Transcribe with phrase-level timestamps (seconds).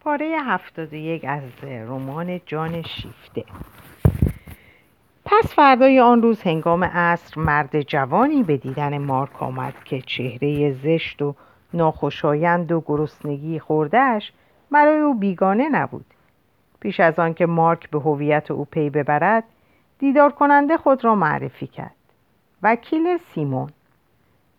[0.00, 3.44] پاره هفتاد یک از رمان جان شیفته.
[5.24, 11.22] پس فردای آن روز هنگام عصر مرد جوانی به دیدن مارک آمد که چهره زشت
[11.22, 11.34] و
[11.74, 14.32] ناخوشایند و گرسنگی خوردهش
[14.70, 16.06] برای او بیگانه نبود.
[16.80, 19.44] پیش از آن که مارک به هویت او پی ببرد
[19.98, 21.94] دیدار کننده خود را معرفی کرد.
[22.62, 23.70] وکیل سیمون.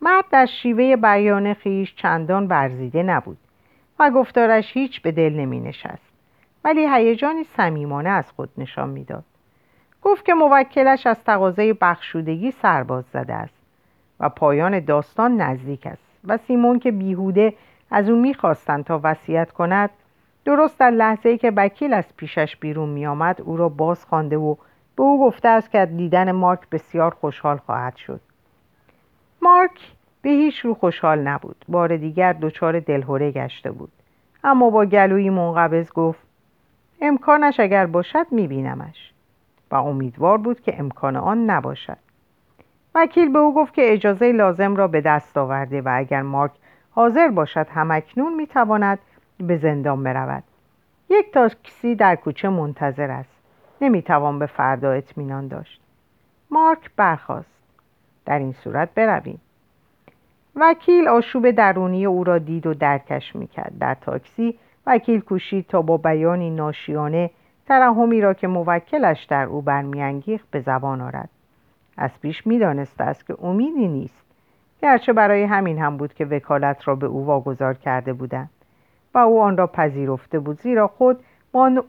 [0.01, 3.37] مرد در شیوه بیان خیش چندان برزیده نبود.
[4.01, 6.11] و گفتارش هیچ به دل نمی نشست.
[6.63, 9.23] ولی هیجانی صمیمانه از خود نشان می‌داد
[10.01, 13.61] گفت که موکلش از تقاضای بخشودگی سرباز زده است
[14.19, 17.53] و پایان داستان نزدیک است و سیمون که بیهوده
[17.91, 19.89] از او می‌خواستند تا وصیت کند
[20.45, 24.55] درست در لحظه ای که وکیل از پیشش بیرون میآمد او را باز خوانده و
[24.95, 28.21] به او گفته است که دیدن مارک بسیار خوشحال خواهد شد.
[29.41, 29.91] مارک
[30.21, 31.65] به هیچ رو خوشحال نبود.
[31.67, 33.91] بار دیگر دچار دلهوره گشته بود.
[34.43, 36.19] اما با گلویی منقبض گفت
[37.01, 39.11] امکانش اگر باشد میبینمش.
[39.71, 41.97] و امیدوار بود که امکان آن نباشد.
[42.95, 46.51] وکیل به او گفت که اجازه لازم را به دست آورده و اگر مارک
[46.91, 48.99] حاضر باشد همکنون می‌تواند
[49.37, 50.43] به زندان برود.
[51.09, 53.35] یک تاکسی در کوچه منتظر است.
[53.81, 55.81] نمی‌توان به فردا اطمینان داشت.
[56.51, 57.57] مارک برخاست.
[58.25, 59.41] در این صورت برویم.
[60.55, 64.59] وکیل آشوب درونی او را دید و درکش می‌کرد در تاکسی.
[64.87, 67.29] وکیل کوشید تا با بیانی ناشیانه
[67.67, 71.29] ترحمی را که موکلش در او برمیانگیخت به زبان آرد.
[71.97, 74.25] از پیش می‌دانسته است که امیدی نیست.
[74.81, 78.49] گرچه برای همین هم بود که وکالت را به او واگذار کرده بودند.
[79.13, 81.19] و او آن را پذیرفته بود زیرا خود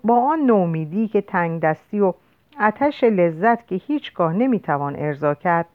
[0.05, 2.14] با آن نومیدی که تنگ دستی و
[2.60, 5.66] آتش لذت که هیچگاه نمی‌توان ارضا کرد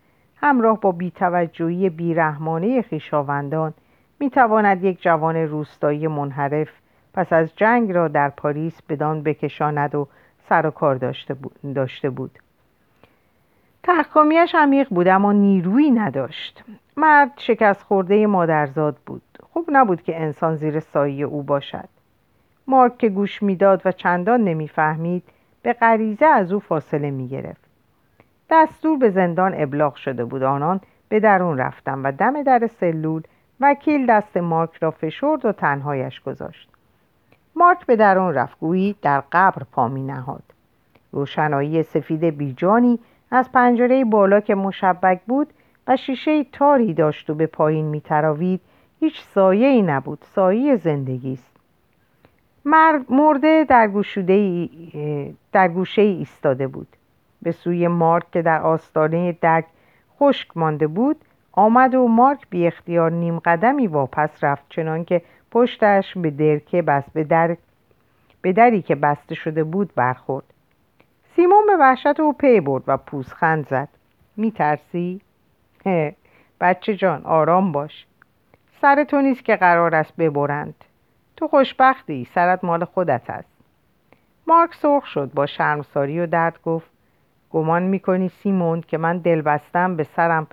[0.41, 3.73] همراه با بیتوجهی بیرحمانه خویشاوندان
[4.19, 6.69] می‌تواند یک جوان روستایی منحرف
[7.13, 10.07] پس از جنگ را در پاریس بدان بکشاند و
[10.49, 10.95] سر و کار
[11.75, 12.39] داشته بود.
[13.83, 16.63] تحکامیش عمیق بود اما نیرویی نداشت.
[16.97, 19.21] مرد شکست خورده مادرزاد بود.
[19.53, 21.89] خوب نبود که انسان زیر سایه او باشد.
[22.67, 25.23] مارک که گوش می‌داد و چندان نمی‌فهمید
[25.61, 27.66] به غریزه از او فاصله می‌گرفت.
[28.49, 30.43] دستور به زندان ابلاغ شده بود.
[30.43, 33.21] آنان به درون رفتم و دم در سلول
[33.59, 36.69] وکیل دست مارک را فشرد و تنهایش گذاشت.
[37.55, 40.43] مارک به درون رفت گویی در قبر پا می نهاد.
[41.11, 42.99] روشنایی سفید بیجانی
[43.31, 45.53] از پنجره بالا که مشبک بود
[45.87, 48.61] و شیشه تاری داشت و به پایین می تراوید
[48.99, 51.57] هیچ سایه ای نبود سایه زندگی است.
[53.09, 53.87] مرده در,
[55.51, 56.96] در گوشه ای ایستاده بود.
[57.41, 59.65] به سوی مارک که در آستانه دک
[60.19, 65.21] خشک مانده بود آمد و مارک بی اختیار نیم قدمی واپس رفت چنان که
[65.51, 67.57] پشتش به درکه بست به, در...
[68.41, 70.45] به دری که بسته شده بود برخورد.
[71.35, 73.87] سیمون به وحشت او پی برد و پوزخند زد.
[74.37, 75.21] میترسی؟
[76.61, 78.05] بچه جان آرام باش.
[78.81, 80.75] سر تو نیست که قرار است ببرند.
[81.35, 83.49] تو خوشبختی سرت مال خودت است.
[84.47, 86.96] مارک سرخ شد با شرمساری و درد گفت.
[87.51, 90.47] گمان می‌کنی سیمون که من دلبستم به سرم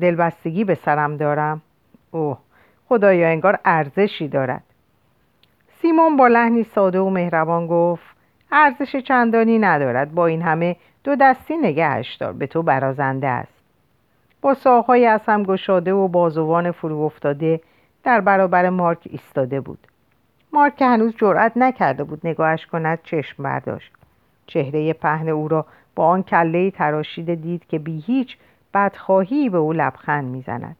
[0.00, 1.62] دلبستگی به سرم دارم؟
[2.10, 2.38] اوه
[2.88, 4.62] خدایا انگار ارزشی دارد.
[5.82, 8.04] سیمون با لحنی ساده و مهربان گفت
[8.52, 13.54] ارزش چندانی ندارد با این همه دو دستی نگهش دار به تو برازنده است.
[14.40, 17.60] با ساقهای از هم گشاده و بازوان فرو افتاده
[18.04, 19.78] در برابر مارک ایستاده بود.
[20.52, 23.92] مارک هنوز جرأت نکرده بود نگاهش کند چشم برداشت.
[24.46, 28.36] چهره پهن او را با آن کله تراشیده دید که بی هیچ
[28.74, 30.76] بدخواهی به او لبخند می‌زند.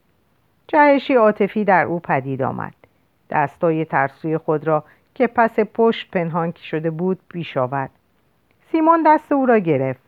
[0.68, 2.74] جهشی عاطفی در او پدید آمد.
[3.30, 7.90] دستای ترسوی خود را که پس پشت پنهان شده بود پیش آورد.
[8.72, 10.00] سیمون دست او را گرفت.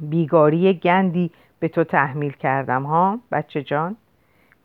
[0.00, 3.96] بیگاری گندی به تو تحمیل کردم ها بچه جان؟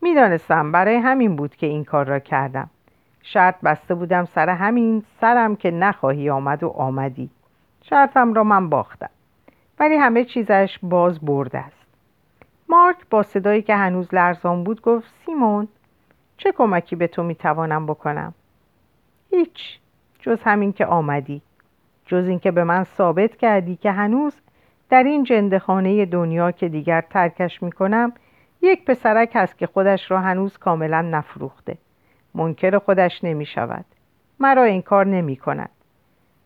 [0.01, 2.69] می‌دانستم برای همین بود که این کار را کردم.
[3.21, 7.29] شرط بسته بودم سر همین سرم که نخواهی آمد و آمدی.
[7.81, 9.09] شرطم را من باختم.
[9.79, 11.87] ولی همه چیزش باز برده است.
[12.69, 15.67] مارک با صدایی که هنوز لرزان بود گفت سیمون
[16.37, 18.33] چه کمکی به تو می‌توانم بکنم؟
[19.31, 19.79] هیچ
[20.19, 21.41] جز همین که آمدی.
[22.05, 24.35] جز اینکه به من ثابت کردی که هنوز
[24.89, 28.13] در این جندخانه دنیا که دیگر ترکش می‌کنم
[28.61, 31.77] یک پسرک هست که خودش را هنوز کاملا نفروخته.
[32.35, 33.85] منکر خودش نمی شود
[34.39, 35.69] مرا این کار نمی کند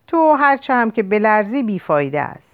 [0.06, 2.47] تو هرچه هم که بلرزی بیفایده است.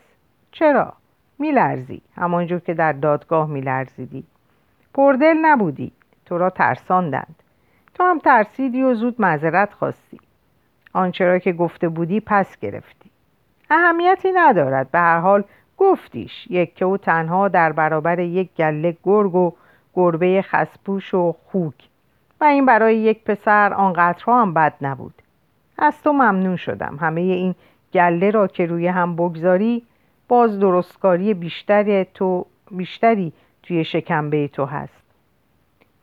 [0.54, 0.92] چرا؟
[1.38, 2.02] میلرزی.
[2.16, 4.24] همانجور که در دادگاه میلرزیدی.
[4.94, 5.92] پردل نبودی.
[6.26, 7.42] تو را ترساندند.
[7.94, 10.20] تو هم ترسیدی و زود معذرت خواستی.
[10.92, 13.10] آنچه را که گفته بودی پس گرفتی.
[13.70, 14.90] اهمیتی ندارد.
[14.90, 15.44] به هر حال
[15.76, 16.46] گفتیش.
[16.50, 19.52] یک و تنها در برابر یک گله گرگ و
[19.94, 21.88] گربه خسپوش و خوک.
[22.40, 25.22] و این برای یک پسر آنقدرها هم بد نبود.
[25.78, 26.98] از تو ممنون شدم.
[27.00, 27.54] همه این
[27.92, 29.86] گله را که روی هم بگذاری
[30.34, 33.32] باز درستکاری بیشتری تو بیشتری
[33.62, 35.02] توی شکمبه تو هست.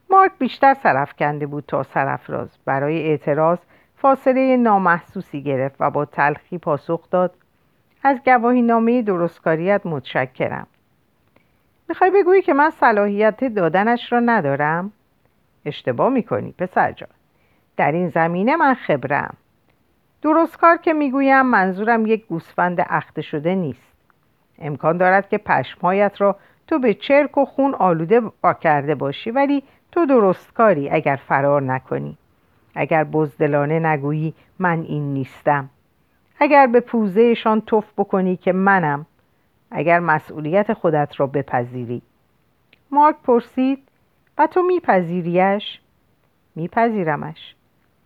[0.10, 3.58] مارک بیشتر کنده بود تا سرفراز برای اعتراض
[3.98, 7.34] فاصله نامحسوسی گرفت و با تلخی پاسخ داد
[8.04, 10.68] از گواهی نامه درستکاریت متشکرم.
[11.90, 14.92] می‌خوای بگویی که من صلاحیت دادنش را ندارم؟
[15.66, 17.10] اشتباه می‌کنی پسر جان.
[17.78, 19.38] در این زمینه من خبرم.
[20.22, 23.91] درست کار که می‌گویم منظورم یک گوسفند اخته شده نیست.
[24.62, 26.36] امکان دارد که پشمهایت را
[26.68, 31.62] تو به چرک و خون آلوده با کرده باشی ولی تو درست کاری اگر فرار
[31.62, 32.18] نکنی.
[32.76, 35.70] اگر بزدلانه نگویی من این نیستم.
[36.40, 39.06] اگر به پوزهشان توف بکنی که منم.
[39.72, 42.02] اگر مسئولیت خودت را بپذیری.
[42.92, 43.80] مارک پرسید
[44.38, 45.80] و تو میپذیریش؟
[46.56, 47.56] میپذیرمش.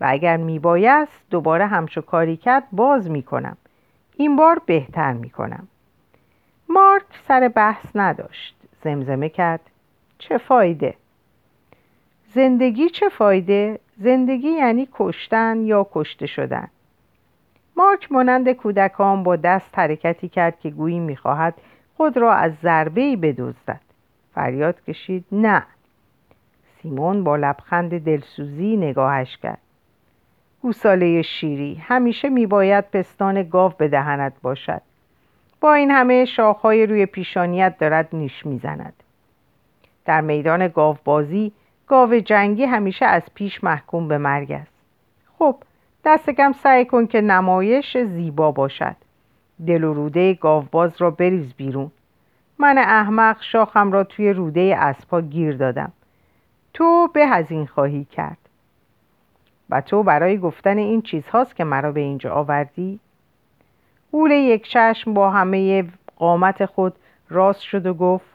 [0.02, 3.58] و اگر میبایست دوباره همچو کاری کرد باز می‌کنم.
[4.18, 5.68] این بار بهتر می‌کنم.
[6.70, 8.56] مارک سر بحث نداشت.
[8.84, 9.62] زمزمه کرد.
[10.18, 10.94] چه فایده؟
[12.34, 16.68] زندگی چه فایده؟ زندگی یعنی کشتن یا کشته شدن؟
[17.78, 21.54] مارک مانند کودکان با دست حرکتی کرد که گویی می‌خواهد
[21.98, 23.82] خود را از ضربه ای بدزدد.
[24.36, 25.64] فریاد کشید نه.
[26.82, 29.62] سیمون با لبخند دلسوزی نگاهش کرد.
[30.62, 34.82] گوساله شیری همیشه میباید پستان گاو به دهنت باشد.
[35.66, 38.94] با این همه شاخهای روی پیشانیت دارد نیش می‌زند.
[40.06, 41.52] در میدان گاوبازی
[41.88, 44.72] گاو جنگی همیشه از پیش محکوم به مرگ است.
[45.40, 45.56] خب
[46.06, 48.96] دست کم سعی کن که نمایش زیبا باشد.
[49.68, 51.92] دل و روده گاوباز را بریز بیرون.
[52.60, 55.92] من احمق شاخم را توی روده اسبا گیر دادم.
[56.74, 58.50] تو به هزین خواهی کرد.
[59.70, 63.00] و تو برای گفتن این چیزهاست که مرا به اینجا آوردی؟
[64.16, 65.86] قول یک چشم با همه
[66.16, 66.96] قامت خود
[67.30, 68.26] راست شد و گفت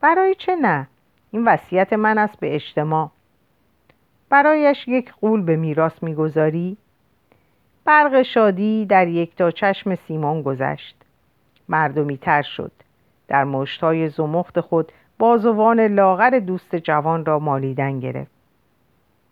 [0.00, 0.88] برای چه نه؟
[1.30, 3.10] این وصیت من است به اجتماع.
[4.28, 6.76] برایش یک قول به میراث می‌گذاری.
[7.84, 10.96] برق شادی در یک تا چشم سیمان گذشت.
[11.68, 12.72] مردمی تر شد.
[13.28, 18.30] در مشتای زمخت خود بازوان لاغر دوست جوان را مالیدن گرفت.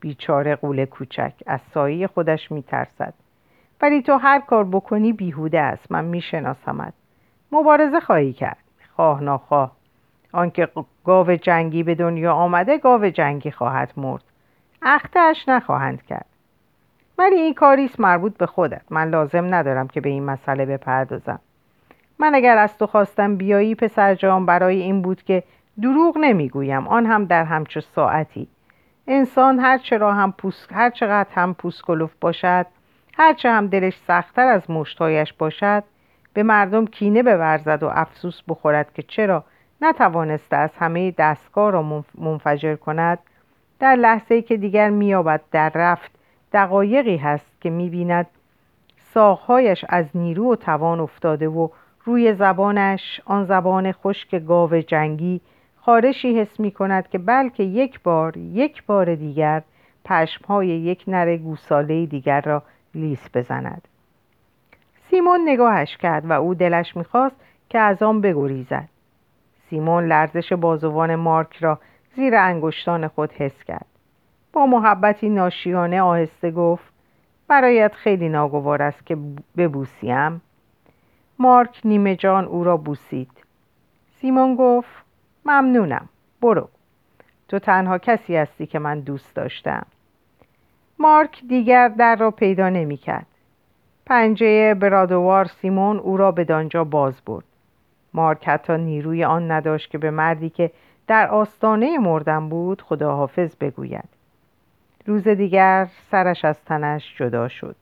[0.01, 3.15] بیچاره قول کوچک از سایه خودش میترسد.
[3.83, 5.93] ولی تو هر کار بکنی بیهوده است.
[5.93, 6.93] من میشناسمت.
[7.53, 8.57] مبارزه خواهی کرد.
[8.97, 9.73] خواه ناخواه.
[10.33, 10.69] آنکه
[11.05, 14.23] گاو جنگی به دنیا آمده گاو جنگی خواهد مرد.
[14.83, 16.27] اختش نخواهند کرد.
[17.19, 18.83] ولی این کاریست مربوط به خودت.
[18.91, 21.41] من لازم ندارم که به این مسئله بپردازم.
[22.19, 25.43] من اگر از تو خواستم بیایی پسر جان برای این بود که
[25.83, 26.89] دروغ نمی‌گویم.
[26.89, 28.49] آن هم در همچه ساعتی.
[29.07, 30.67] انسان هر چرا هم پوس...
[30.73, 32.67] هر چقدر هم پوسکلوف باشد
[33.17, 35.85] هرچه هم دلش سختتر از مشتایش باشد
[36.35, 39.45] به مردم کینه بورزد و افسوس بخورد که چرا
[39.83, 43.19] نتوانسته از همه دستگاه را منفجر کند.
[43.79, 46.11] در لحظه که دیگر میابد در رفت
[46.53, 48.27] دقایقی هست که می‌بیند
[49.15, 51.69] ساقهایش از نیرو و توان افتاده و
[52.05, 55.41] روی زبانش آن زبان خشک گاو جنگی
[55.77, 59.63] خارشی حس می کند که بلکه یک بار یک بار دیگر
[60.05, 62.63] پشمهای یک نر گوساله دیگر را
[62.95, 63.89] لیس بزند.
[65.11, 67.37] سیمون نگاهش کرد و او دلش می‌خواست
[67.69, 68.89] که از آن بگریزد.
[69.71, 71.79] سیمون لرزش بازوان مارک را
[72.17, 73.87] زیر انگشتان خود حس کرد.
[74.53, 76.93] با محبتی ناشیانه آهسته گفت
[77.49, 79.17] برایت خیلی ناگوار است که
[79.57, 80.43] ببوسیم.
[81.39, 83.31] مارک نیمه جان او را بوسید.
[84.21, 85.05] سیمون گفت
[85.45, 86.09] ممنونم
[86.43, 86.69] برو.
[87.49, 89.87] تو تنها کسی هستی که من دوست داشتم.
[90.99, 93.27] مارک دیگر در را پیدا نمی کرد.
[94.07, 97.45] پنجه برادوار سیمون او را به دانجا باز برد.
[98.15, 100.71] مارک حتی نیروی آن نداشت که به مردی که
[101.07, 104.09] در آستانه مردن بود خداحافظ بگوید.
[105.07, 107.77] روز دیگر سرش از تنش جدا شد.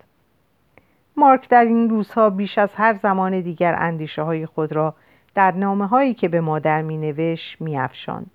[1.17, 4.95] مارک در این روزها بیش از هر زمان دیگر اندیشه های خود را
[5.35, 8.27] در نامه هایی که به مادر می نوشت می افشان.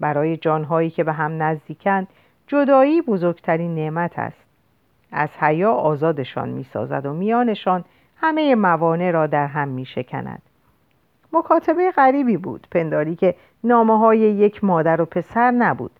[0.00, 2.08] برای جانهایی که به هم نزدیکند
[2.46, 4.46] جدایی بزرگترین نعمت است.
[5.12, 7.84] از حیا آزادشان می سازد و میانشان
[8.16, 10.42] همه موانع را در هم می شکند
[11.32, 13.34] مکاتبه غریبی بود پنداری که
[13.64, 15.90] نامه های یک مادر و پسر نبود.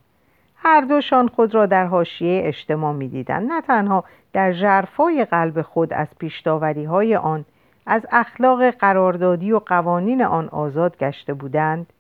[0.57, 3.53] هر دوشان خود را در حاشیه اجتماع می‌دیدند.
[3.53, 7.45] نه تنها در ژرفای قلب خود از پیشتاوری های آن
[7.87, 11.93] از اخلاق قراردادی و قوانین آن آزاد گشته بودند.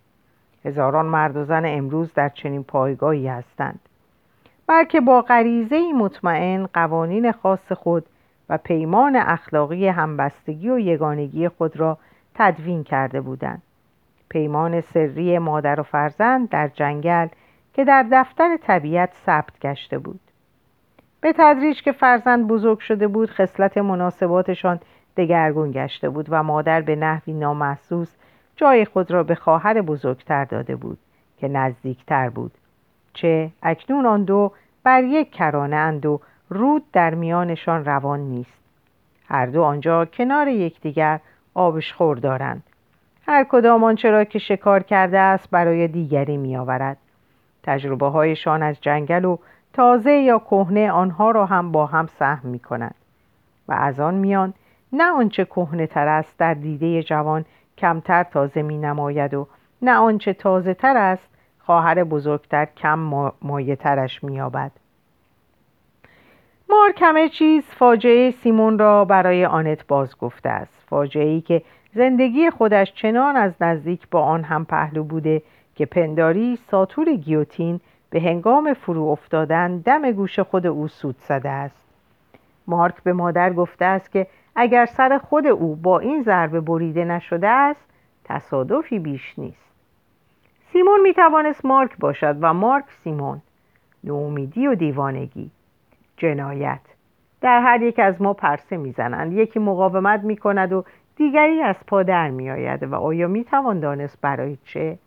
[0.64, 3.80] هزاران مرد و زن امروز در چنین پایگاهی هستند.
[4.66, 8.06] بلکه با غریزه مطمئن قوانین خاص خود
[8.48, 11.98] و پیمان اخلاقی همبستگی و یگانگی خود را
[12.34, 13.62] تدوین کرده بودند.
[14.28, 17.28] پیمان سری مادر و فرزند در جنگل
[17.74, 20.20] که در دفتر طبیعت ثبت گشته بود.
[21.20, 24.80] به تدریج که فرزند بزرگ شده بود خصلت مناسباتشان
[25.16, 28.16] دگرگون گشته بود و مادر به نحوی نامحسوس
[28.56, 30.98] جای خود را به خواهر بزرگتر داده بود
[31.38, 32.52] که نزدیکتر بود.
[33.16, 34.52] چه اکنون آن دو
[34.84, 38.60] بر یک کرانه اند و رود در میانشان روان نیست.
[39.28, 41.20] هر دو آنجا کنار یکدیگر
[41.54, 42.62] آبشخور دارند.
[43.26, 46.96] هر کدام آنچه را که شکار کرده است برای دیگری میآورد.
[47.62, 49.38] تجربه هایشان از جنگل و
[49.72, 52.94] تازه یا کهنه آنها را هم با هم سهم می کند
[53.68, 54.54] و از آن میان
[54.92, 57.44] نه آنچه کهنه تر است در دیده جوان
[57.78, 59.46] کمتر تازه می نماید و
[59.82, 61.28] نه آنچه تازه تر است
[61.66, 64.70] خواهر بزرگتر کم مایه ترش می یابد.
[66.68, 70.84] مارک همه چیز فاجعه سیمون را برای آنت باز گفته است.
[70.88, 71.62] فاجعه ای که
[71.94, 75.42] زندگی خودش چنان از نزدیک با آن هم پهلو بوده
[75.74, 77.80] که پنداری ساتور گیوتین
[78.10, 81.84] به هنگام فرو افتادن دم گوش خود او سود زده است.
[82.66, 87.48] مارک به مادر گفته است که اگر سر خود او با این ضربه بریده نشده
[87.48, 87.84] است
[88.24, 89.75] تصادفی بیش نیست.
[90.86, 93.42] سیمون می توانست مارک باشد و مارک سیمون.
[94.04, 95.50] نومیدی و دیوانگی.
[96.16, 96.80] جنایت.
[97.40, 99.32] در هر یک از ما پرسه می‌زنند.
[99.32, 100.84] یکی مقاومت می کند و
[101.16, 104.98] دیگری از پا در می آید و آیا می توان دانست برای چه؟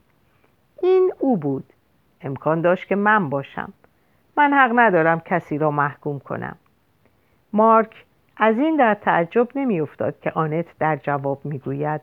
[0.81, 1.73] این او بود.
[2.21, 3.73] امکان داشت که من باشم.
[4.37, 6.55] من حق ندارم کسی را محکوم کنم.
[7.53, 8.05] مارک
[8.37, 12.01] از این در تعجب نمیافتاد که آنت در جواب می‌گوید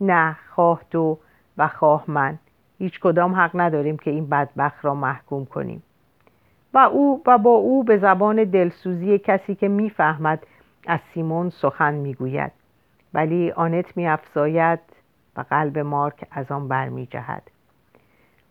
[0.00, 1.18] نه خواه تو
[1.58, 2.38] و خواه من.
[2.78, 5.82] هیچ کدام حق نداریم که این بدبخت را محکوم کنیم.
[6.74, 10.46] و او و با او به زبان دلسوزی کسی که می‌فهمد
[10.86, 12.52] از سیمون سخن می‌گوید.
[13.14, 14.80] ولی آنت میافزاید
[15.36, 17.42] و قلب مارک از آن برمیجهد.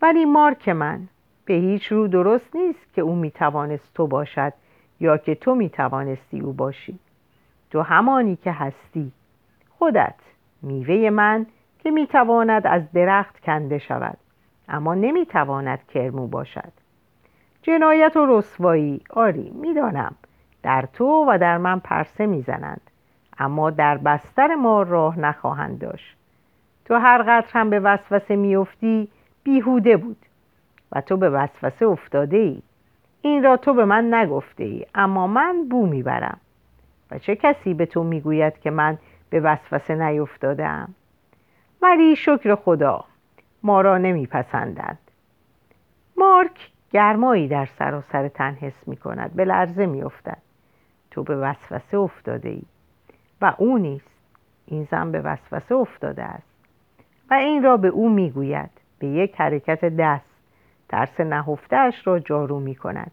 [0.02, 1.08] ولی مارک من
[1.46, 4.54] به هیچ رو درست نیست که او می‌توانست تو باشد
[5.00, 7.00] یا که تو می‌توانستی او باشی.
[7.72, 9.12] تو همانی که هستی.
[9.80, 10.16] خودت
[10.62, 11.46] میوه من
[11.86, 14.18] که می‌تواند از درخت کنده شود
[14.70, 16.72] اما نمی‌تواند کرمو باشد.
[17.62, 20.16] جنایت و رسوایی آری می‌دانم.
[20.64, 22.82] در تو و در من پرسه می‌زنند
[23.40, 26.18] اما در بستر ما راه نخواهند داشت.
[26.86, 29.08] تو هر قدر هم به وسوسه میافتی
[29.44, 30.26] بیهوده بود
[30.92, 32.62] و تو به وسوسه افتاده ای
[33.22, 36.38] این را تو به من نگفته ای اما من بو می‌برم.
[37.12, 38.98] و چه کسی به تو می‌گوید که من
[39.30, 40.94] به وسوسه نیفتادم
[41.86, 43.06] ولی شکر خدا
[43.64, 45.00] ما را نمیپسندند.
[46.18, 50.38] مارک گرمایی در سراسر تن حس می کند به لرزه می افتد.
[51.12, 52.62] تو به وسوسه افتاده ای
[53.42, 54.10] و او نیست.
[54.66, 56.48] این زن به وسوسه افتاده است.
[57.30, 58.72] و این را به او می‌گوید.
[59.00, 60.30] به یک حرکت دست.
[60.90, 63.12] ترس نهفتهاش را جارو می کند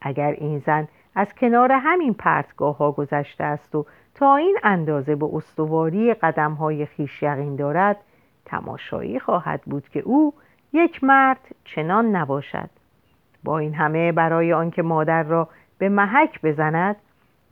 [0.00, 5.28] اگر این زن از کنار همین پرتگاه ها گذشته است و تا این اندازه به
[5.32, 7.96] استواری قدم های خیش یقین دارد
[8.44, 10.34] تماشایی خواهد بود که او
[10.72, 12.70] یک مرد چنان نباشد
[13.44, 16.96] با این همه برای آنکه مادر را به محک بزند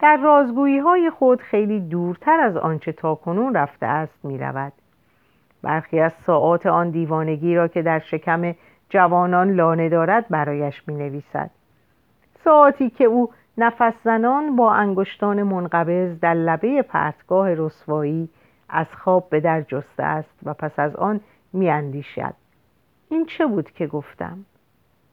[0.00, 4.72] در رازگویی های خود خیلی دورتر از آنچه تاکنون رفته است می رود.
[5.62, 8.54] برخی از ساعات آن دیوانگی را که در شکم
[8.88, 11.50] جوانان لانه دارد برایش می نویسد.
[12.44, 18.28] ساعتی که او نفس زنان با انگشتان منقبض در لبه پرتگاه رسوایی
[18.68, 21.20] از خواب به در جسته است و پس از آن
[21.52, 22.34] می اندیشد.
[23.08, 24.44] این چه بود که گفتم؟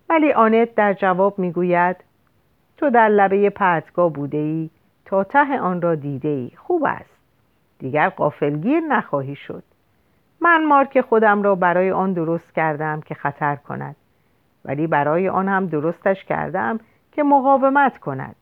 [0.09, 1.95] ولی آنت در جواب می گوید
[2.77, 4.69] تو در لبه پرتگاه بوده ای
[5.05, 7.17] تا ته آن را دیده ای خوب است
[7.79, 9.63] دیگر قافلگیر نخواهی شد
[10.41, 13.95] من مارک خودم را برای آن درست کردم که خطر کند
[14.65, 16.79] ولی برای آن هم درستش کردم
[17.11, 18.35] که مقاومت کند.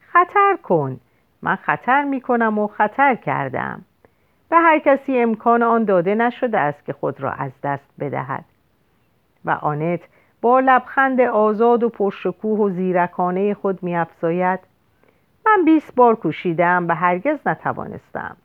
[0.00, 1.00] خطر کن.
[1.42, 3.84] من خطر می کنم و خطر کردم.
[4.48, 8.44] به هر کسی امکان آن داده نشده است که خود را از دست بدهد.
[9.44, 10.00] و آنت
[10.40, 14.60] با لبخند آزاد و پرشکوه و زیرکانه خود میافزاید.
[15.46, 18.36] من بیست بار کوشیدم و هرگز نتوانستم.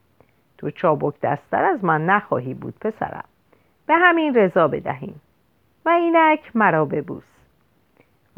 [0.57, 3.25] تو چابک دستر از من نخواهی بود پسرم.
[3.85, 5.21] به همین رضا بدهیم.
[5.85, 7.38] و اینک مرا ببوس.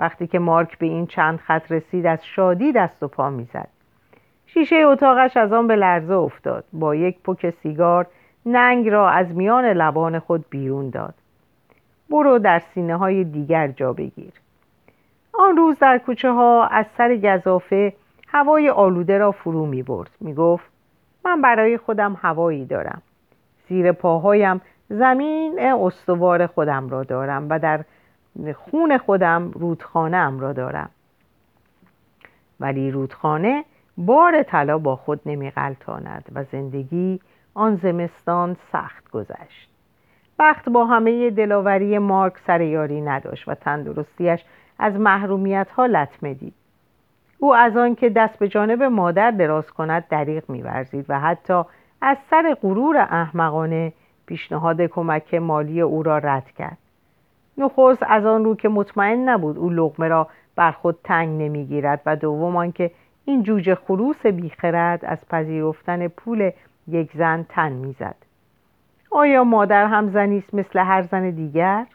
[0.02, 3.68] وقتی که مارک به این چند خط رسید از شادی دست و پا می‌زد.
[4.46, 6.64] شیشه اتاقش از آن به لرزه افتاد.
[6.74, 8.08] با یک پک سیگار
[8.46, 11.14] ننگ را از میان لبان خود بیرون داد.
[12.10, 14.34] برو در سینه های دیگر جا بگیر.
[15.34, 17.94] آن روز در کوچه ها از سر گذافه
[18.28, 20.72] هوای آلوده را فرو می برد می گفت
[21.26, 23.02] من برای خودم هوایی دارم.
[23.70, 27.84] زیر پاهایم زمین استوار خودم را دارم و در
[28.54, 30.90] خون خودم رودخانه ام را دارم.
[32.60, 33.66] ولی رودخانه
[33.98, 35.52] بار طلا با خود نمی
[36.36, 37.20] و زندگی
[37.54, 39.70] آن زمستان سخت گذشت.
[40.40, 44.46] وقت با همه دلاوری مارک سر یاری نداشت و تندرستیش
[44.80, 46.54] از محرومیت ها لطمه دید.
[47.40, 51.64] او از آن که دست به جانب مادر دراز کند دریغ میورزید و حتی
[52.02, 53.94] از سر غرور احمقانه
[54.26, 56.78] پیشنهاد کمک مالی او را رد کرد.
[57.62, 62.16] نخست از آن رو که مطمئن نبود او لغمه را بر خود تنگ نمی‌گیرد و
[62.16, 62.92] دوم آنکه
[63.26, 66.52] این جوجه خروس بیخرد از پذیرفتن پول
[66.88, 68.16] یک زن تن می‌زد.
[69.12, 71.86] آیا مادر هم زنی است مثل هر زن دیگر؟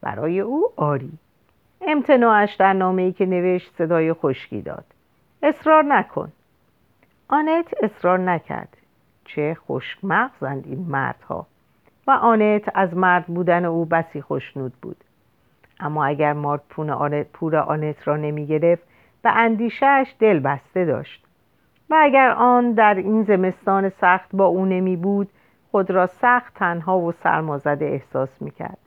[0.00, 1.12] برای او آری.
[1.80, 4.84] امتناعش در نامه ای که نوشت صدای خشکی داد.
[5.42, 6.32] اصرار نکن.
[7.28, 8.76] آنت اصرار نکرد.
[9.24, 11.46] چه خشک مغزند این مردها.
[12.06, 14.96] و آنت از مرد بودن او بسی خوشنود بود.
[15.80, 16.60] اما اگر مارک
[17.32, 18.82] پور آنت را نمی گرفت
[19.22, 21.24] به اندیشهش دل بسته داشت.
[21.90, 25.28] و اگر آن در این زمستان سخت با او نمی بود
[25.70, 28.78] خود را سخت تنها و سرمازده احساس می کرد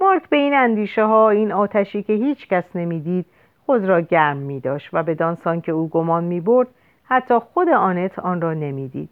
[0.00, 3.26] مارک به این اندیشه ها این آتشی که هیچ کس نمی‌دید
[3.66, 6.68] خود را گرم می داشت و به دانسان که او گمان می برد
[7.04, 9.08] حتی خود آنت آن را نمی‌دید.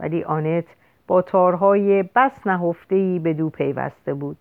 [0.00, 0.64] ولی آنت
[1.08, 4.36] با تارهای بس نهفتهای به دو پیوسته بود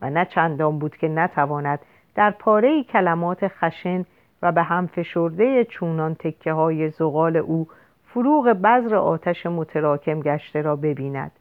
[0.00, 1.78] و نه چندان بود که نتواند
[2.14, 4.04] در پاره کلمات خشن
[4.42, 7.68] و به هم فشرده چونان تکه های زغال او
[8.06, 11.32] فروغ بذر آتش متراکم گشته را ببیند.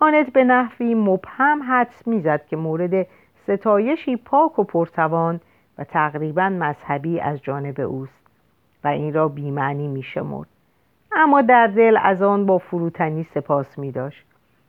[0.00, 3.06] آنت به نحوی مبهم حدس می‌زد که مورد
[3.42, 5.40] ستایشی پاک و پرتوان
[5.78, 8.26] و تقریبا مذهبی از جانب اوست
[8.84, 10.48] و این را بیمعنی میشمرد.
[11.12, 14.26] اما در دل از آن با فروتنی سپاس می داشت.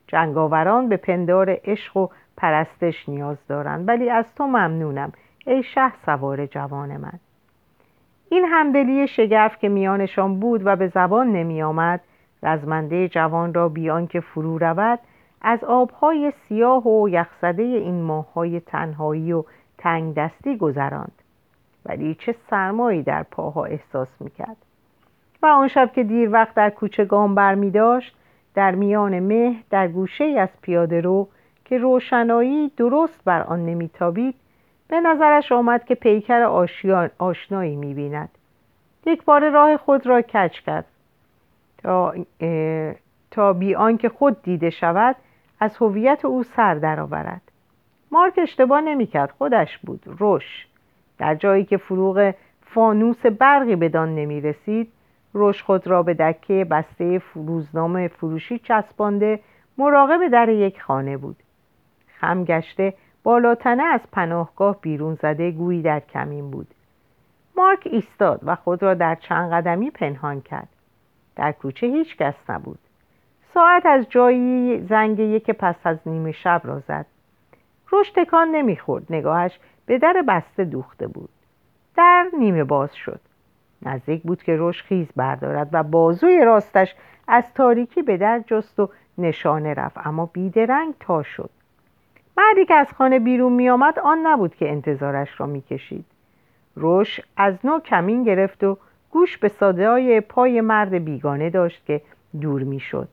[0.08, 5.12] جنگاوران به پندار عشق و پرستش نیاز دارند ولی از تو ممنونم
[5.48, 7.20] ای شه سوار جوان من.
[8.30, 12.02] این همدلی شگرف که میانشان بود و به زبان نمی آمد
[12.44, 15.00] رزمنده جوان را بیان که فرو رود
[15.42, 19.44] از آبهای سیاه و یخزده این ماههای تنهایی و
[19.78, 21.22] تنگ دستی گذراند.
[21.86, 24.58] ولی چه سرمایی در پاها احساس می‌کرد.
[25.42, 28.16] و آن شب که دیر وقت در کوچه گام بر می داشت
[28.56, 31.28] در میان مه در گوشه از پیاده رو
[31.66, 34.36] که روشنایی درست بر آن نمیتابید
[34.88, 36.42] به نظرش آمد که پیکر
[37.20, 38.30] آشنایی می‌بیند.
[39.06, 40.86] یک بار راه خود را کج کرد.
[41.78, 42.14] تا,
[43.32, 45.16] تا بی آنکه خود دیده شود
[45.60, 47.42] از هویت او سر درآورد.
[48.12, 50.68] مارک اشتباه نمی‌کرد خودش بود روش
[51.18, 54.92] در جایی که فروغ فانوس برقی بدان نمی رسید
[55.34, 59.40] روش خود را به دکه بسته روزنامه فروشی چسبانده
[59.78, 61.36] مراقب در یک خانه بود.
[62.20, 66.68] خم گشته بالاتنه از پناهگاه بیرون زده گویی در کمین بود.
[67.58, 70.70] مارک ایستاد و خود را در چند قدمی پنهان کرد.
[71.36, 72.80] در کوچه هیچ کس نبود.
[73.54, 77.06] ساعت از جایی زنگ یک پس از نیمه شب را زد.
[77.88, 79.06] روش تکان نمی‌خورد.
[79.10, 81.30] نگاهش به در بسته دوخته بود.
[81.96, 83.20] در نیمه باز شد.
[83.82, 86.96] نزدیک بود که روش خیز بردارد و بازوی راستش
[87.28, 91.50] از تاریکی به در جست و نشانه رفت اما بیدرنگ تا شد.
[92.38, 96.06] مردی که از خانه بیرون می آمد آن نبود که انتظارش را می کشید
[96.76, 98.78] روش از نو کمین گرفت و
[99.12, 102.02] گوش به صدای پای مرد بیگانه داشت که
[102.42, 103.08] دور می شد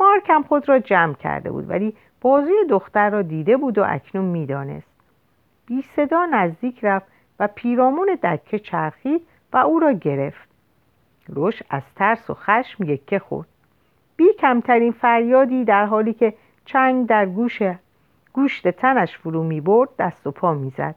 [0.00, 4.24] مارک هم خود را جمع کرده بود ولی بازوی دختر را دیده بود و اکنون
[4.24, 4.90] می‌دانست.
[5.66, 7.06] بی صدا نزدیک رفت
[7.40, 9.22] و پیرامون دکه چرخید
[9.56, 10.48] و او را گرفت.
[11.28, 13.48] روش از ترس و خشم یکه خورد.
[14.16, 17.58] بی کمترین فریادی در حالی که چنگ در گوش
[18.32, 20.94] گوشت تنش فرو می برد دست و پا می‌زد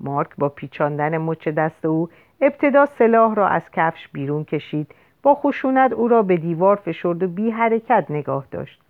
[0.00, 2.08] مارک با پیچاندن مچ دست او
[2.40, 7.28] ابتدا سلاح را از کفش بیرون کشید با خشونت او را به دیوار فشرد و
[7.28, 8.80] بی حرکت نگاه داشت.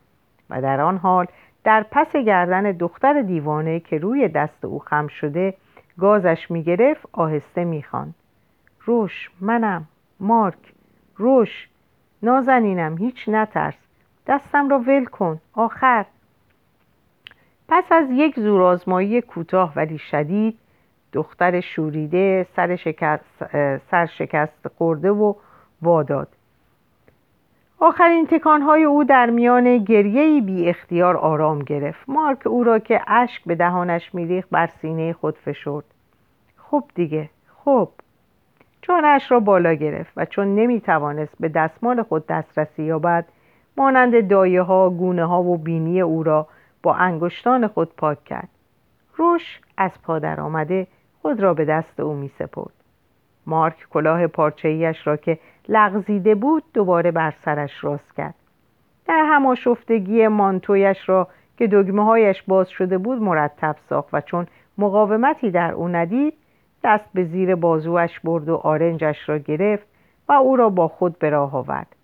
[0.50, 1.26] و در آن حال
[1.64, 5.54] در پس گردن دختر دیوانه که روی دست او خم شده
[5.98, 7.82] گازش می گرفت آهسته می
[8.88, 9.88] روش منم
[10.20, 10.59] مارک
[11.16, 11.68] روش.
[12.22, 13.74] نازنینم هیچ نترس.
[14.27, 16.07] دستم را ول کن آخر.
[17.68, 20.59] پس از یک زورآزمایی کوتاه ولی شدید
[21.12, 23.24] دختر شوریده سر شکست,
[23.90, 25.35] سر شکست خورده و
[25.83, 26.29] واداد
[27.81, 32.09] آخرین تکانهای او در میان گریهی بی اختیار آرام گرفت.
[32.09, 35.85] مارک او را که اشک به دهانش میریخت بر سینه خود فشرد.
[36.57, 37.31] خب دیگه
[37.64, 37.88] خب.
[38.82, 43.24] جانش را بالا گرفت و چون نمی توانست به دستمال خود دسترسی یابد
[43.76, 46.46] مانند دایه ها، گونه ها و بینی او را
[46.82, 48.48] با انگشتان خود پاک کرد.
[49.16, 50.86] روش از پادر آمده
[51.22, 52.72] خود را به دست او می سپرد
[53.46, 55.38] مارک کلاه پارچهیش را که
[55.68, 58.34] لغزیده بود دوباره بر سرش راست کرد.
[59.06, 64.46] در هماشفتگی مانتویش را که دگمه هایش باز شده بود مرتب ساخت و چون
[64.78, 66.34] مقاومتی در او ندید
[66.84, 69.86] دست به زیر بازوش برد و آرنجش را گرفت
[70.28, 71.96] و او را با خود به راه آورد.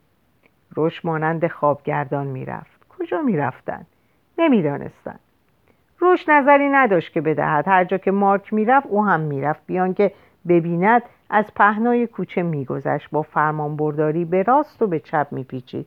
[0.74, 2.80] روش مانند خوابگردان می‌رفت.
[2.98, 3.87] کجا می‌رفتند
[4.38, 5.20] نمی‌دانستند
[5.98, 7.68] روش نظری نداشت که بدهد.
[7.68, 9.66] هر جا که مارک می‌رفت او هم می‌رفت.
[9.66, 10.12] بیان که
[10.48, 13.10] ببیند از پهنای کوچه میگذشت.
[13.10, 15.87] با فرمان برداری به راست و به چپ میپیچید.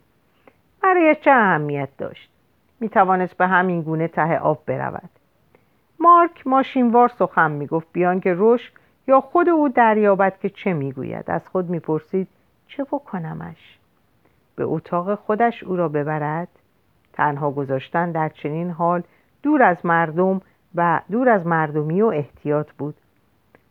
[0.84, 2.30] برای چه اهمیت داشت؟
[2.80, 5.10] می‌توانست به همین گونه ته آب برود.
[6.00, 7.88] مارک ماشینوار سخن می‌گفت.
[7.94, 8.72] بیان که روش
[9.08, 11.32] یا خود او دریابد که چه می‌گوید.
[11.32, 12.28] از خود می‌پرسید
[12.68, 13.78] چه بکنمش.
[14.56, 16.48] به اتاق خودش او را ببرد.
[17.14, 19.04] تنها گذاشتن در چنین حال
[19.44, 20.42] دور از مردم
[20.76, 22.96] و دور از مردمی و احتیاط بود.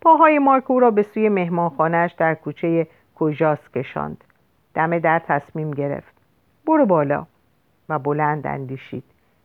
[0.01, 4.25] پاهای مارک او را به سوی مهمانخانهاش در کوچه کوژاس کشاند.
[4.75, 6.15] دم در تصمیم گرفت.
[6.67, 7.27] برو بالا.
[7.89, 9.05] و بلند اندیشید.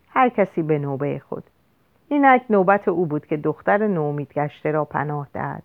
[0.10, 1.44] هر کسی به نوبه خود.
[2.12, 5.64] اینک نوبت او بود که دختر نومید گشته را پناه دهد.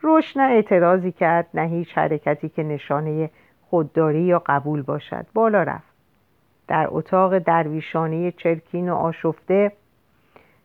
[0.00, 3.30] روش نه اعتراضی کرد نه هیچ حرکتی که نشانه
[3.70, 5.26] خودداری یا قبول باشد.
[5.34, 5.94] بالا رفت.
[6.68, 9.72] در اتاق درویشانه چرکین و آشفته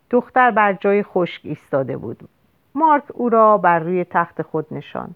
[0.09, 2.29] دختر بر جای خشک ایستاده بود.
[2.75, 5.15] مارک او را بر روی تخت خود نشاند.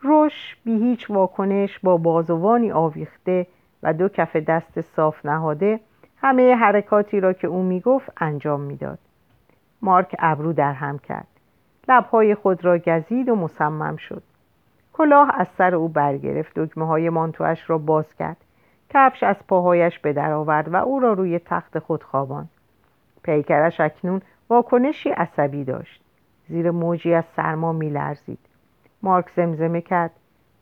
[0.00, 3.46] روش بی هیچ واکنش با بازوانی آویخته
[3.82, 5.80] و دو کف دست صاف نهاده
[6.16, 8.98] همه حرکاتی را که او می‌گفت انجام می‌داد.
[9.82, 11.26] مارک ابرو در هم کرد.
[11.88, 14.22] لبهای خود را گزید و مصمم شد.
[14.92, 16.58] کلاه از سر او برگرفت.
[16.58, 18.36] دکمه های مانتوش را باز کرد.
[18.90, 22.50] کفش از پاهایش به در آورد و او را روی تخت خود خواباند.
[23.22, 26.02] پیکرش اکنون واکنشی عصبی داشت.
[26.48, 28.38] زیر موجی از سرما میلرزید.
[29.02, 30.10] مارک زمزمه کرد.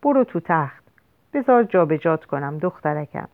[0.02, 0.84] برو تو تخت.
[1.32, 3.28] بذار جابجات کنم دخترکم.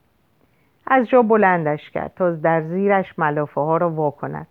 [0.87, 4.47] از جا بلندش کرد تا در زیرش ملافه ها را وا کند.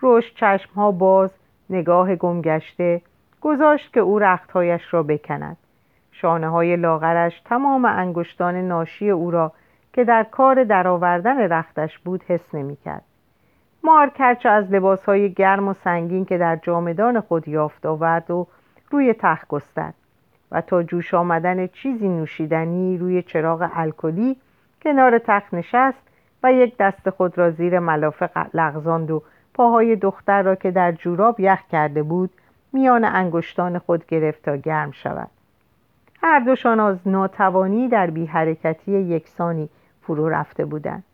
[0.00, 1.30] روش چشم ها باز
[1.70, 3.00] نگاه گمگشته
[3.40, 5.56] گذاشت که او رختهایش را بکند.
[6.12, 9.52] شانه های لاغرش تمام انگشتان ناشی او را
[9.92, 13.04] که در کار درآوردن رختش بود حس نمی‌کرد.
[13.84, 14.64] مارک هرچه از
[15.06, 18.46] های گرم و سنگین که در جامدان خود یافت آورد و
[18.90, 19.94] روی تخت گسترد
[20.50, 24.36] و تا جوش آمدن چیزی نوشیدنی روی چراغ الکلی
[24.84, 26.02] کنار تخت نشست
[26.42, 29.22] و یک دست خود را زیر ملافه لغزاند و
[29.54, 32.30] پاهای دختر را که در جوراب یخ کرده بود
[32.72, 35.30] میان انگشتان خود گرفت تا گرم شود.
[36.22, 39.68] هر دوشان از ناتوانی در بی حرکتی یکسانی
[40.02, 41.04] فرو رفته بودند.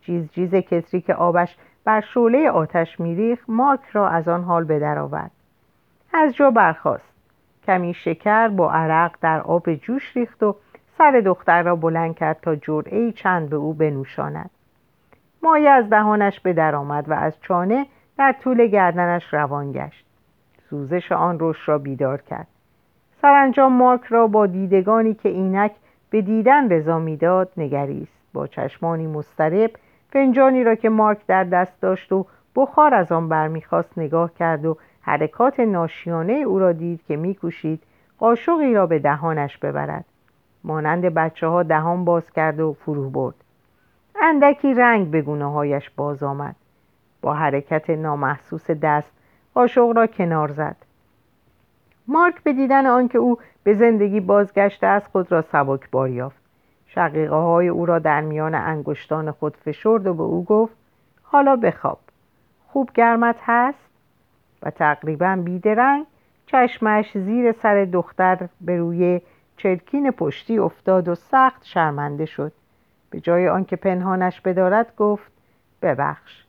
[0.00, 4.78] جیز جیز کتری که آبش بر شعله آتش میریخ مارک را از آن حال به
[4.78, 5.30] در آورد.
[6.14, 7.12] از جا برخاست.
[7.66, 10.56] کمی شکر با عرق در آب جوش ریخت و
[11.00, 14.50] سر دختر را بلند کرد تا جرعه چند به او بنوشاند.
[15.42, 17.86] مایه از دهانش به در آمد و از چانه
[18.18, 20.06] در طول گردنش روان گشت.
[20.70, 22.46] سوزش آن روش را بیدار کرد.
[23.22, 25.72] سرانجام مارک را با دیدگانی که اینک
[26.10, 28.20] به دیدن رضا می‌داد نگریست.
[28.32, 29.70] با چشمانی مسترب
[30.12, 34.76] فنجانی را که مارک در دست داشت و بخار از آن برمیخواست نگاه کرد و
[35.00, 37.82] حرکات ناشیانه او را دید که میکوشید
[38.18, 40.04] قاشقی را به دهانش ببرد.
[40.64, 43.34] مانند بچه ها دهان باز کرد و فرو برد.
[44.22, 46.56] اندکی رنگ به گونه هایش باز آمد.
[47.22, 49.12] با حرکت نامحسوس دست
[49.54, 50.76] قاشق را کنار زد.
[52.08, 56.40] مارک به دیدن آنکه او به زندگی بازگشته از خود را سبکبار یافت.
[56.86, 60.76] شقیقه های او را در میان انگشتان خود فشرد و به او گفت
[61.22, 61.98] حالا بخواب.
[62.68, 63.90] خوب گرمت هست؟
[64.62, 66.06] و تقریبا بیدرنگ
[66.46, 69.20] چشمش زیر سر دختر به روی
[69.62, 72.52] چرکین پشتی افتاد و سخت شرمنده شد.
[73.10, 75.32] به جای آنکه پنهانش بدارد گفت
[75.82, 76.44] ببخش.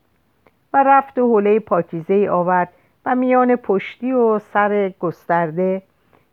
[0.74, 2.70] و رفت و حوله پاکیزه آورد
[3.06, 5.82] و میان پشتی و سر گسترده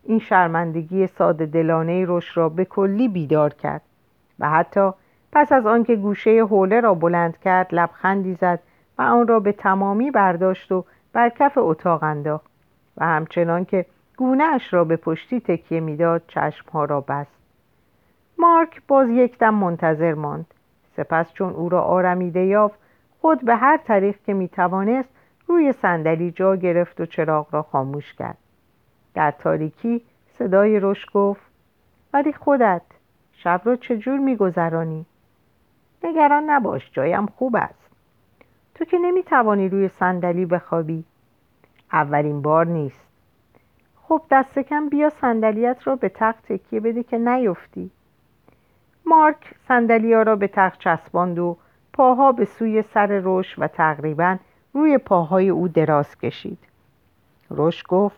[0.04, 3.82] این شرمندگی ساده دلانه روش را به کلی بیدار کرد
[4.38, 4.90] و حتی
[5.32, 8.60] پس از آنکه گوشه حوله را بلند کرد لبخندی زد
[8.98, 12.50] و آن را به تمامی برداشت و بر کف اتاق انداخت
[12.96, 13.86] و همچنان که
[14.18, 17.38] گونه اش را به پشتی تکیه می‌داد چشمها را بست.
[18.38, 20.54] مارک باز یک دم منتظر ماند.
[20.96, 22.78] سپس چون او را آرمیده یافت
[23.20, 25.08] خود به هر طریق که می‌توانست
[25.46, 28.38] روی صندلی جا گرفت و چراغ را خاموش کرد.
[29.14, 30.02] در تاریکی
[30.38, 31.42] صدای روش گفت
[32.12, 32.82] ولی خودت
[33.32, 35.06] شب را چجور میگذرانی؟
[36.04, 37.90] نگران نباش جایم خوب است.
[38.74, 41.04] تو که نمی‌توانی روی صندلی بخوابی.
[41.92, 43.07] اولین بار نیست.
[44.08, 47.90] خب دست کم بیا صندلیت را به تخت تکیه بده که نیفتی.
[49.06, 51.56] مارک صندلیا را به تخت چسباند و
[51.92, 54.36] پاها به سوی سر روش و تقریبا
[54.74, 56.58] روی پاهای او دراز کشید.
[57.50, 58.16] روش گفت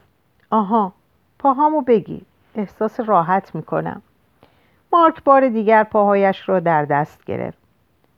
[0.50, 0.92] آها
[1.38, 2.22] پاهامو بگیر
[2.54, 4.02] احساس راحت می‌کنم.
[4.92, 7.58] مارک بار دیگر پاهایش را در دست گرفت.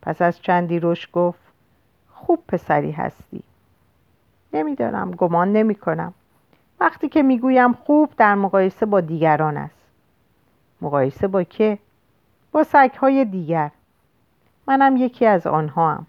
[0.02, 1.40] پس از چندی روش گفت
[2.12, 3.42] خوب پسری هستی.
[4.52, 6.14] نمی‌دانم گمان نمی کنم
[6.82, 9.82] وقتی که می‌گویم خوب در مقایسه با دیگران است.
[10.80, 11.78] مقایسه با که؟
[12.52, 13.70] با سگهای دیگر.
[14.66, 16.06] منم یکی از آنها هم.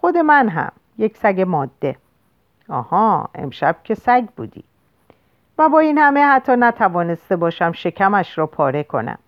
[0.00, 1.96] خود من هم یک سگ ماده.
[2.68, 4.64] آها امشب که سگ بودی.
[5.58, 9.18] و با این همه حتی نتوانسته باشم شکمش را پاره کنم.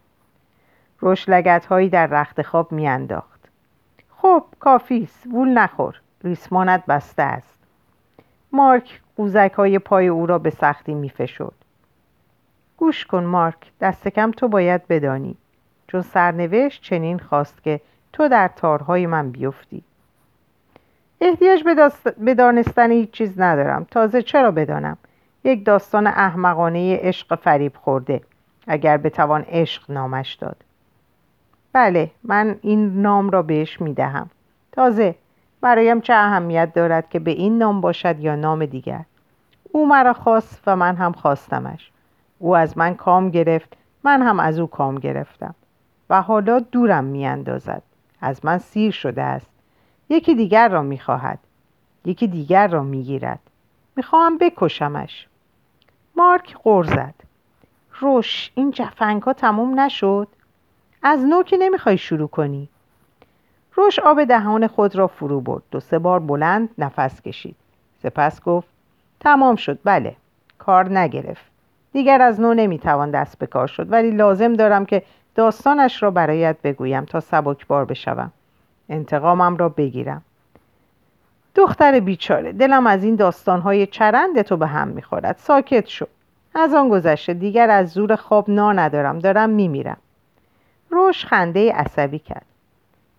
[1.01, 3.49] روش لگت هایی در رخت خواب میانداخت.
[4.17, 6.01] خب کافیست وول نخور.
[6.25, 7.55] ریسمانت بسته است.
[8.53, 11.55] مارک قوزک های پای او را به سختی میفشد
[12.77, 15.37] گوش کن مارک دست کم تو باید بدانی
[15.87, 17.81] چون سرنوشت چنین خواست که
[18.13, 19.83] تو در تارهای من بیفتی.
[21.21, 21.65] احتیاج
[22.19, 23.87] به دانستن هیچ چیز ندارم.
[23.91, 24.99] تازه چرا بدانم؟
[25.45, 28.21] یک داستان احمقانه عشق فریب خورده
[28.67, 30.57] اگر بتوان عشق نامش داد.
[31.73, 34.31] بله من این نام را بهش می‌دهم.
[34.73, 35.15] تازه
[35.63, 39.05] برایم چه اهمیت دارد که به این نام باشد یا نام دیگر.
[39.73, 41.91] او مرا خواست و من هم خواستمش.
[42.39, 45.55] او از من کام گرفت من هم از او کام گرفتم.
[46.11, 47.83] و حالا دورم میاندازد.
[48.21, 49.51] از من سیر شده است.
[50.11, 51.39] یکی دیگر را می‌خواهد.
[52.05, 53.41] یکی دیگر را می‌گیرد.
[53.97, 55.27] می‌خواهم بکشمش.
[56.17, 57.15] مارک غر زد.
[58.01, 60.29] روش این جفنگ ها تموم نشد؟
[61.03, 62.69] از نو که نمی‌خوای شروع کنی.
[63.75, 65.63] روش آب دهان خود را فرو برد.
[65.71, 67.57] دو سه بار بلند نفس کشید.
[68.03, 68.69] سپس گفت
[69.21, 69.79] تمام شد.
[69.85, 70.17] بله.
[70.59, 71.45] کار نگرفت.
[71.93, 73.93] دیگر از نو نمی‌توان دست به کار شد.
[73.93, 75.03] ولی لازم دارم که
[75.35, 78.33] داستانش را برایت بگویم تا سبکبار بشوم.
[78.89, 80.23] انتقامم را بگیرم.
[81.55, 85.37] دختر بیچاره دلم از این داستانهای چرند تو به هم می‌خورد.
[85.39, 86.07] ساکت شو.
[86.55, 89.19] از آن گذشته دیگر از زور خواب نا ندارم.
[89.19, 89.97] دارم میمیرم.
[90.91, 92.52] روش خنده عصبی کرد.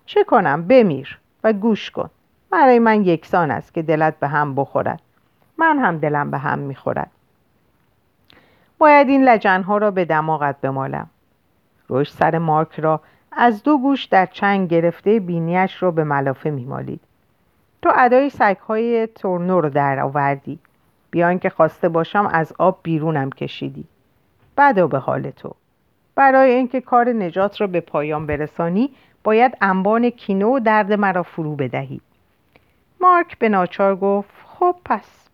[0.06, 2.10] چه کنم بمیر و گوش کن.
[2.52, 5.02] برای من یکسان است که دلت به هم بخورد.
[5.58, 7.12] من هم دلم به هم می‌خورد.
[8.78, 11.10] باید این لجنها را به دماغت بمالم.
[11.88, 17.02] روش سر مارک را از دو گوش در چنگ گرفته بینیش را به ملافه میمالید.
[17.82, 20.60] تو ادای سگهای تورنو رو در آوردی.
[21.12, 23.86] بیان که خواسته باشم از آب بیرونم کشیدی.
[24.58, 25.56] بدا به حال تو.
[26.16, 28.90] برای اینکه کار نجات را به پایان برسانی
[29.24, 32.02] باید انبان کینه و درد مرا فرو بدهی
[33.02, 35.30] مارک به ناچار گفت خب پس.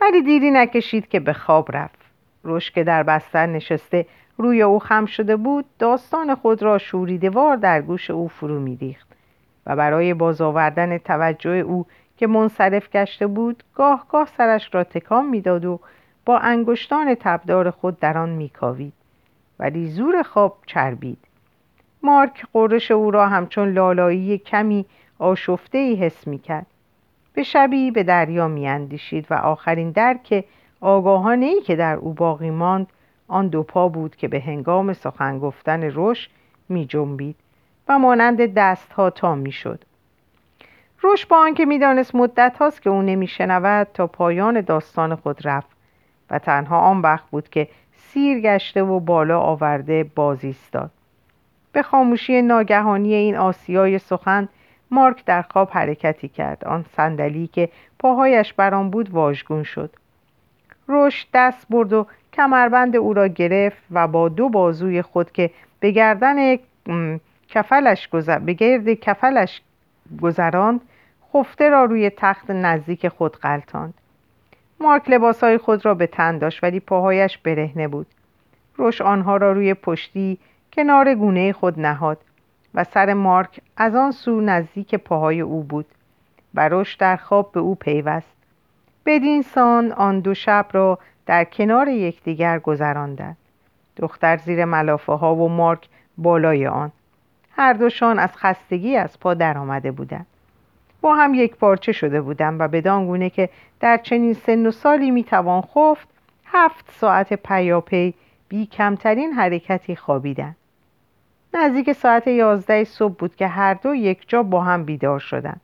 [0.00, 1.98] ولی دیری نکشید که به خواب رفت.
[2.42, 7.82] روش که در بستر نشسته روی او خم شده بود داستان خود را شوریدوار در
[7.82, 9.08] گوش او فرو میریخت.
[9.66, 11.86] و برای باز آوردن توجه او
[12.16, 15.80] که منصرف گشته بود گاه گاه سرش را تکان می‌داد و
[16.24, 18.92] با انگشتان تبدار خود در آن میکاوید.
[19.58, 21.18] ولی زور خواب چربید.
[22.02, 24.86] مارک قرش او را همچون لالایی کمی
[25.18, 26.66] آشفته ای حس می‌کرد
[27.32, 30.44] به شبی به دریا میاندیشید و آخرین درک
[30.80, 32.86] آگاهانه ای که در او باقی ماند
[33.28, 36.28] آن دو پا بود که به هنگام سخن گفتن رش
[36.68, 37.36] می جنبید
[37.88, 39.84] و مانند دست ها تا می شد.
[41.00, 45.70] روش با آنکه می‌دانست مدت هاست که او نمیشنود تا پایان داستان خود رفت
[46.30, 50.90] و تنها آن وقت بود که سیر گشته و بالا آورده بازی ایستاد
[51.72, 54.48] به خاموشی ناگهانی این آسیای سخن
[54.90, 56.64] مارک در خواب حرکتی کرد.
[56.64, 59.90] آن صندلی که پاهایش بر آن بود واژگون شد.
[60.86, 65.90] روش دست برد و کمربند او را گرفت و با دو بازوی خود که به
[65.90, 66.58] گردن
[67.48, 68.38] کفلش گذر...
[68.38, 69.62] به گرد کفلش
[70.22, 70.80] گذراند
[71.32, 73.94] خفته را روی تخت نزدیک خود قلتاند
[74.80, 78.06] مارک لباسهای خود را به تن داشت ولی پاهایش برهنه بود.
[78.76, 80.38] روش آنها را روی پشتی
[80.72, 82.18] کنار گونه خود نهاد
[82.74, 85.86] و سر مارک از آن سو نزدیک پاهای او بود
[86.54, 88.36] و روش در خواب به او پیوست.
[89.06, 93.36] بدین سان آن دو شب را در کنار یکدیگر گذراندند.
[93.96, 96.92] دختر زیر ملافه ها و مارک بالای آن.
[97.50, 100.26] هر دوشان از خستگی از پا درآمده بودند.
[101.00, 103.48] با هم یک پارچه شده بودند و بدان گونه که
[103.80, 106.08] در چنین سن و سالی می‌توان خفت
[106.44, 108.14] هفت ساعت پیاپی
[108.48, 110.56] بی کمترین حرکتی خوابیدن
[111.54, 115.60] نزدیک ساعت یازده صبح بود که هر دو یک جا با هم بیدار شدند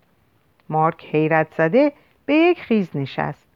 [0.69, 1.93] مارک حیرت زده
[2.27, 3.47] به یک خیز نشست.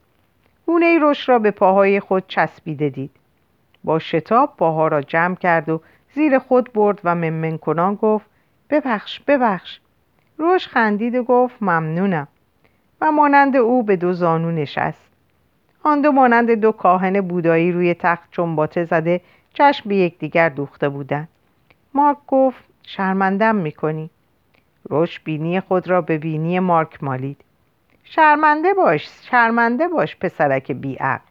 [0.67, 3.11] گونه رش را به پاهای خود چسبیده دید.
[3.85, 5.81] با شتاب پاها را جمع کرد و
[6.15, 8.27] زیر خود برد و ممن کنان گفت
[8.71, 9.81] ببخش ببخش.
[10.39, 12.29] روش خندید و گفت ممنونم.
[13.01, 15.11] و مانند او به دو زانو نشست.
[15.83, 19.21] آن دو مانند دو کاهن بودایی روی تخت چنباته زده
[19.55, 21.29] چشم به یکدیگر دوخته بودند.
[21.95, 24.11] مارک گفت شرمندم می‌کنی.
[24.85, 27.45] روش بینی خود را به بینی مارک مالید.
[28.05, 31.25] شرمنده باش شرمنده باش پسرک بیعقل.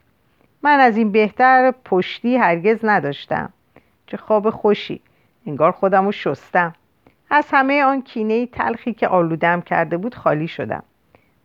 [0.62, 3.52] من از این بهتر پشتی هرگز نداشتم.
[4.06, 5.00] چه خواب خوشی.
[5.46, 6.74] انگار خودم رو شستم.
[7.30, 10.82] از همه آن کینه تلخی که آلودم کرده بود خالی شدم.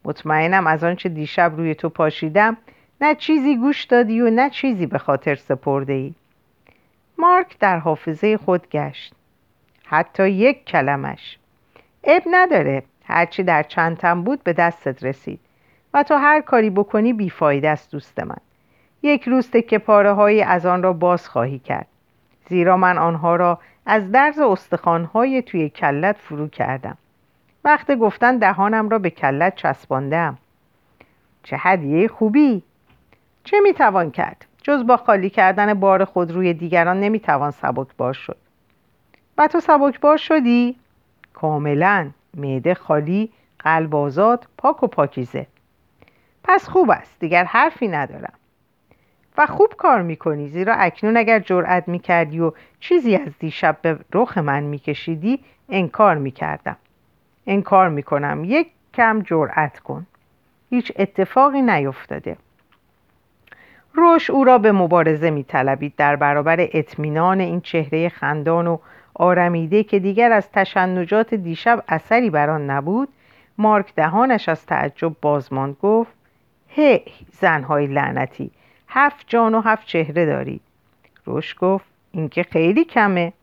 [0.06, 2.58] مطمئنم از آنچه دیشب روی تو پاشیدم
[3.02, 6.14] نه چیزی گوش دادی و نه چیزی به خاطر سپرده ای
[7.18, 9.14] مارک در حافظه خود گشت.
[9.86, 11.38] حتی یک کلمش.
[12.04, 12.84] اب نداره.
[13.06, 15.40] هرچی در چندتم بود به دستت رسید.
[15.94, 18.38] و تا هر کاری بکنی بیفایده است دوست من.
[19.04, 21.88] یک روز که پاره از آن را باز خواهی کرد.
[22.50, 26.98] زیرا من آنها را از درز استخوانهای توی کلت فرو کردم.
[27.66, 30.38] وقت گفتن دهانم را به کلت چسباندم.
[31.44, 32.64] چه هدیه خوبی!
[33.44, 37.52] چه می‌توان کرد؟ جز با خالی کردن بار خود روی دیگران نمی‌توان
[37.98, 38.38] بار شد.
[39.38, 39.60] و تو
[40.02, 40.76] بار شدی؟
[41.34, 42.10] کاملا.
[42.34, 45.48] معده خالی قلب آزاد پاک و پاکیزه.
[46.44, 47.20] پس خوب است.
[47.20, 48.34] دیگر حرفی ندارم.
[49.38, 50.48] و خوب کار می‌کنی.
[50.48, 56.78] زیرا اکنون اگر جرأت می‌کردی و چیزی از دیشب به رخ من میکشیدی انکار می‌کردم.
[57.48, 58.44] انکار می‌کنم.
[58.44, 60.06] یک کم جرأت کن.
[60.70, 62.38] هیچ اتفاقی نیفتاده.
[63.96, 65.94] روش او را به مبارزه میطلبید.
[65.98, 68.78] در برابر اطمینان این چهره خندان و
[69.14, 73.10] آرمیده که دیگر از تشنجات دیشب اثری بر آن نبود
[73.58, 76.14] مارک دهانش از تعجب بازماند گفت
[76.68, 78.52] هی زنهای لعنتی
[78.88, 80.62] هفت جان و هفت چهره دارید.
[81.26, 83.34] روش گفت این که خیلی کمه.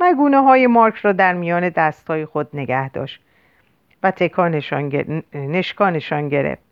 [0.00, 3.20] و های مارک را در میان دستهای خود نگه داشت.
[4.02, 6.67] و تکانشان نشکانشان گرفت.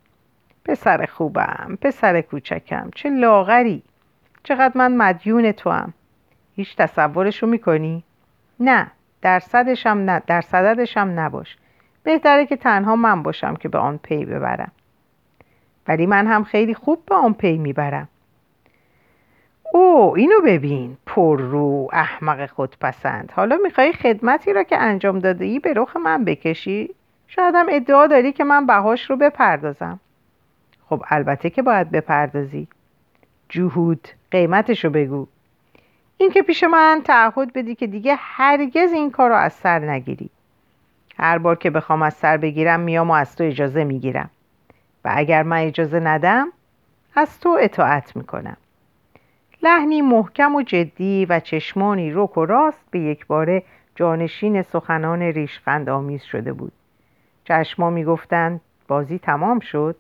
[0.69, 3.83] پسر خوبم پسر کوچکم چه لاغری.
[4.43, 5.95] چقدر من مدیون تو هم
[6.57, 8.05] هیچ تصورشو می‌کنی؟
[8.61, 8.91] نه
[9.23, 11.57] در صدشم نه در صددشم نباش.
[12.03, 14.73] بهتره که تنها من باشم که به آن پی ببرم.
[15.89, 18.09] ولی من هم خیلی خوب به آن پی می‌برم.
[19.73, 20.97] او اینو ببین.
[21.07, 23.33] پر رو احمق خودپسند.
[23.37, 26.95] حالا می‌خوای خدمتی را که انجام داده ای به رخ من بکشی؟
[27.29, 30.01] شاید هم ادعا داری که من بهاش رو بپردازم.
[30.88, 32.68] خب البته که باید بپردازی.
[33.49, 35.27] جهود قیمتشو بگو.
[36.18, 40.31] این که پیش من تعهد بدی که دیگه هرگز این کار رو از سر نگیری.
[41.18, 44.31] هر بار که بخوام از سر بگیرم میام و از تو اجازه می‌گیرم.
[45.05, 46.49] و اگر من اجازه ندم
[47.16, 48.57] از تو اطاعت می‌کنم.
[49.62, 53.62] لحنی محکم و جدی و چشمانی رک و راست به یک باره
[53.94, 56.72] جانشین سخنان ریشخند آمیز شده بود.
[57.44, 59.96] چشما می‌گفتند بازی تمام شد.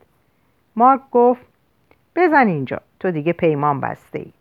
[0.76, 1.46] مارک گفت
[2.16, 4.32] بزن اینجا تو دیگه پیمان بسته ای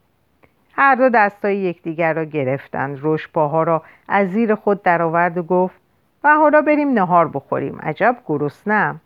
[0.78, 3.00] هر دو دستای یکدیگر را گرفتند.
[3.00, 5.76] روش پاها را از زیر خود درآورد و گفت
[6.24, 7.80] و حالا بریم نهار بخوریم.
[7.80, 9.02] عجب گرسنم.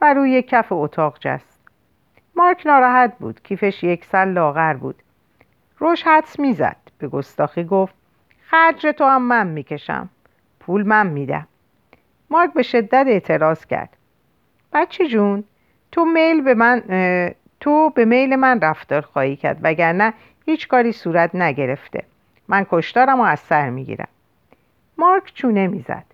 [0.00, 1.60] و روی کف اتاق جست.
[2.36, 3.42] مارک ناراحت بود.
[3.42, 5.02] کیفش یک سل لاغر بود.
[5.78, 6.76] روش حدس می‌زد.
[6.98, 7.94] به گستاخی گفت
[8.42, 10.08] خرج تو هم من می‌کشم.
[10.60, 11.46] پول من میدم.
[12.30, 13.96] مارک به شدت اعتراض کرد.
[14.72, 15.44] بچه جون
[15.92, 16.82] تو میل به من
[17.60, 20.14] تو به میل من رفتار خواهی کرد وگرنه
[20.46, 22.04] هیچ کاری صورت نگرفته.
[22.48, 24.08] من کشتارم و از سر می‌گیرم.
[24.98, 26.04] مارک چونه می‌زد.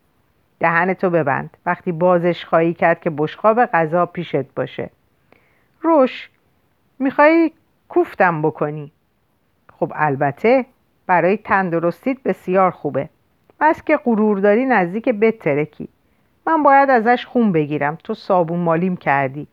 [0.60, 1.56] دهن تو ببند.
[1.66, 4.90] وقتی بازش خواهی کرد که بشقاب غذا پیشت باشه.
[5.82, 6.30] روش
[6.98, 7.52] می‌خوای
[7.88, 8.92] کوفتم بکنی.
[9.72, 10.66] خب البته
[11.06, 13.08] برای تندرستیت بسیار خوبه.
[13.60, 15.88] بس که غرور داری نزدیک بترکی
[16.46, 17.98] من باید ازش خون بگیرم.
[18.04, 19.46] تو صابون مالیم کردی.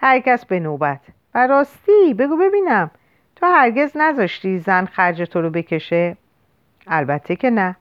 [0.00, 1.00] هر کس به نوبت.
[1.34, 2.90] و راستی بگو ببینم.
[3.36, 6.16] تو هرگز نذاشتی زن خرج تو رو بکشه؟
[6.86, 7.76] البته که نه.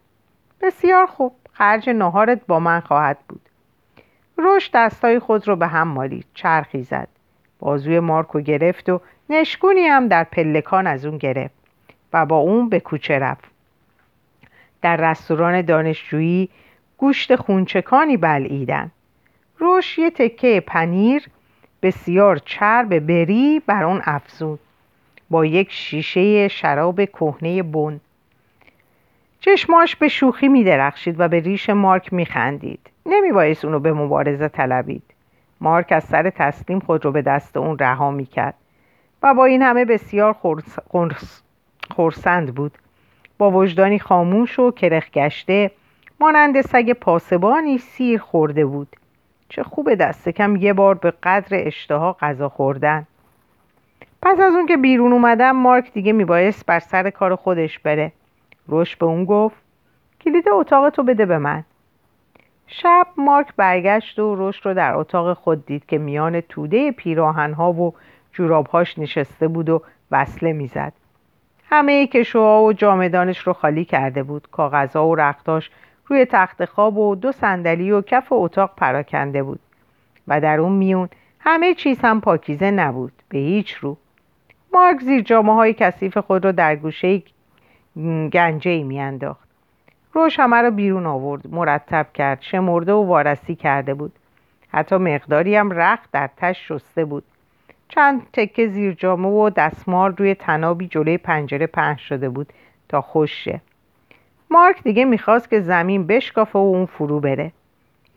[0.61, 1.35] بسیار خوب.
[1.53, 3.41] خرج نهارت با من خواهد بود.
[4.37, 6.25] روش دستای خود رو به هم مالید.
[6.33, 7.07] چرخی زد.
[7.59, 11.55] بازوی مارکو گرفت و نشکونی هم در پلکان از اون گرفت.
[12.13, 13.45] و با اون به کوچه رفت.
[14.81, 16.49] در رستوران دانشجویی
[16.97, 18.91] گوشت خونچکانی بلعیدن.
[19.57, 21.29] روش یه تکه پنیر
[21.81, 24.59] بسیار چرب بری بر اون افزود.
[25.29, 27.99] با یک شیشه شراب کهنه بن.
[29.39, 32.89] چشماش به شوخی می درخشید و به ریش مارک می خندید.
[33.05, 35.03] نمی باعث اونو به مبارزه طلبید.
[35.61, 38.53] مارک از سر تسلیم خود رو به دست اون رها می کرد.
[39.23, 40.35] و با این همه بسیار
[41.95, 42.71] خورسند بود.
[43.37, 45.71] با وجدانی خاموش و کرخ گشته
[46.19, 48.95] مانند سگ پاسبانی سیر خورده بود.
[49.55, 53.07] چه خوب دست کم یه بار به قدر اشتها غذا خوردن.
[54.21, 58.11] پس از اون که بیرون اومدم مارک دیگه میبایست بر سر کار خودش بره.
[58.67, 59.55] روش به اون گفت
[60.21, 61.63] کلید اتاق تو بده به من.
[62.67, 67.93] شب مارک برگشت و روش رو در اتاق خود دید که میان توده پیراهنها و
[68.33, 69.81] جورابهاش نشسته بود و
[70.11, 70.93] وصله می‌زد.
[71.69, 74.47] همه کشوها و جامدانش رو خالی کرده بود.
[74.51, 75.71] کاغذها و رختاش
[76.07, 79.59] روی تخت خواب و دو صندلی و کف اتاق پراکنده بود.
[80.27, 83.97] و در اون میون همه چیز هم پاکیزه نبود به هیچ رو.
[84.73, 87.23] مارک زیر جامعه های کثیف خود را در گوشه
[88.33, 89.49] گنجه ای میانداخت.
[90.13, 94.13] روش همه را بیرون آورد مرتب کرد شمرده و وارسی کرده بود.
[94.67, 97.23] حتی مقداری هم رخت در تش شسته بود.
[97.89, 102.53] چند تکه زیر جامه و دستمال روی تنابی جلوی پنجره پهن شده بود
[102.89, 103.61] تا خوشه
[104.49, 107.51] مارک دیگه می‌خواست که زمین بشکافه و اون فرو بره.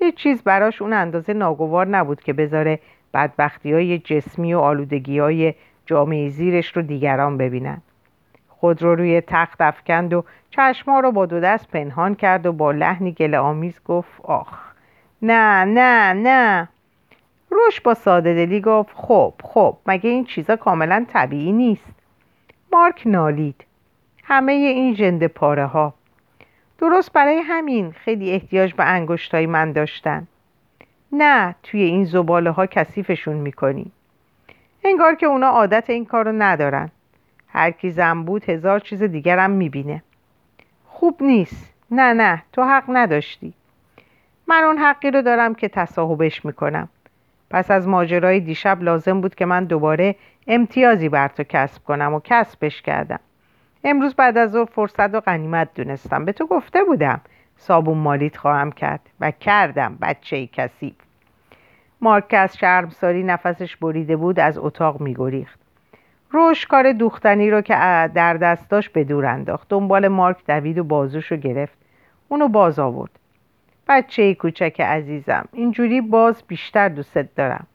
[0.01, 2.81] هیچ چیز براش اون اندازه ناگوار نبود که بذاره
[3.15, 5.55] بدبختی های جسمی و آلودگی های
[5.87, 7.83] جامعه زیرش رو دیگران ببینن.
[8.49, 12.73] خود رو روی تخت افکند و چشما رو با دو دست پنهان کرد و با
[12.73, 14.59] لحنی گل آمیز گفت آخ
[15.23, 16.69] نه نه نه.
[17.51, 21.95] روش با ساده دلی گفت خب خب مگه این چیزا کاملا طبیعی نیست؟
[22.73, 23.65] مارک نالید.
[24.25, 25.95] همه این جنده پاره ها
[26.79, 30.27] درست برای همین خیلی احتیاج به انگشتای من داشتن.
[31.13, 33.93] نه توی این زباله ها کثیفشون می‌کنی.
[34.85, 36.91] انگار که اونا عادت این کارو ندارن.
[37.49, 40.03] هر کی زن بود هزار چیز دیگرم می‌بینه.
[40.87, 41.75] خوب نیست.
[41.91, 43.53] نه نه تو حق نداشتی.
[44.47, 46.89] من اون حقی رو دارم که تصاحبش می‌کنم.
[47.51, 50.15] پس از ماجرای دیشب لازم بود که من دوباره
[50.47, 53.21] امتیازی بر تو کسب کنم و کسبش کردم.
[53.85, 56.25] امروز بعد از ظهر فرصت و غنیمت دونستم.
[56.25, 57.21] به تو گفته بودم
[57.57, 60.95] صابون مالیت خواهم کرد و کردم بچه کسی
[62.01, 65.59] مارک از شرمساری نفسش بریده بود از اتاق میگریخت.
[66.31, 67.75] روش کار دوختنی رو که
[68.15, 69.69] در دستاش به دور انداخت.
[69.69, 71.79] دنبال مارک دوید و بازوشو گرفت.
[72.29, 73.11] اونو باز آورد.
[73.89, 77.67] بچه کوچک عزیزم اینجوری باز بیشتر دوست دارم.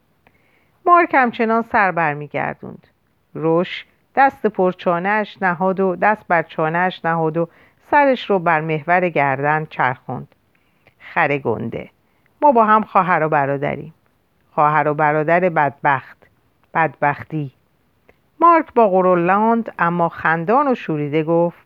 [0.86, 2.88] مارک همچنان سر برمیگردوند.
[3.34, 3.86] روش
[4.16, 7.49] دست پر چانهش نهاد و دست بر چانهش نهاد و
[7.91, 10.36] سرش رو بر محور گردن چرخوند.
[10.99, 11.89] خره گنده.
[12.41, 13.93] ما با هم خواهر و برادریم.
[14.51, 16.18] خواهر و برادر بدبخت.
[16.74, 17.51] بدبختی.
[18.39, 21.66] مارک با قرولاند اما خندان و شوریده گفت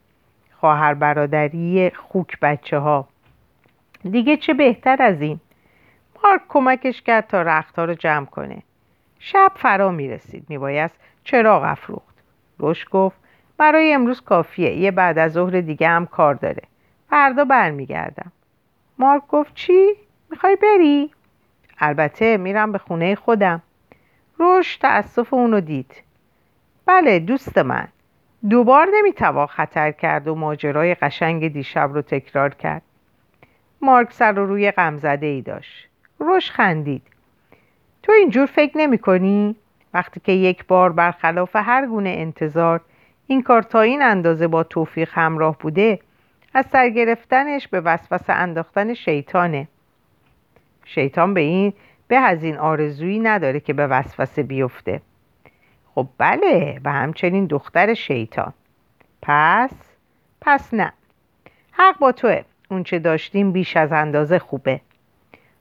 [0.59, 3.07] خواهر برادری خوک بچه ها
[4.11, 5.39] دیگه چه بهتر از این؟
[6.23, 8.63] مارک کمکش کرد تا رختها رو جمع کنه.
[9.19, 12.16] شب فرا می رسید می بایست چراغ افروخت.
[12.59, 13.17] روش گفت
[13.57, 16.63] برای امروز کافیه یه بعد از ظهر دیگه هم کار داره.
[17.09, 18.31] فردا برمیگردم.
[18.99, 19.87] مارک گفت چی؟
[20.29, 21.11] می‌خوای بری؟
[21.79, 23.61] البته میرم به خونه خودم.
[24.37, 25.91] روش تأسف اونو دید.
[26.85, 27.87] بله دوست من.
[28.49, 32.81] دوبار نمی‌توان خطر کرد و ماجرای قشنگ دیشب رو تکرار کرد.
[33.81, 35.87] مارک سر رو روی غمزده ای داشت.
[36.19, 37.03] روش خندید.
[38.03, 39.55] تو اینجور فکر نمی کنی؟
[39.93, 42.81] وقتی که یک بار برخلاف هر گونه انتظار
[43.27, 45.99] این کار تا این اندازه با توفیق همراه بوده
[46.53, 49.67] از سر گرفتنش به وسوسه انداختن شیطانه.
[50.85, 51.73] شیطان به این
[52.07, 55.01] به از این آرزویی نداره که به وسوسه بیفته.
[55.95, 58.53] خب بله و همچنین دختر شیطان.
[59.21, 59.71] پس؟
[60.41, 60.93] پس نه.
[61.71, 62.41] حق با توه.
[62.71, 64.81] اون چه داشتیم بیش از اندازه خوبه.